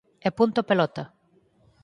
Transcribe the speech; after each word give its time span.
E 0.27 0.29
punto 0.37 0.59
pelota! 0.69 1.03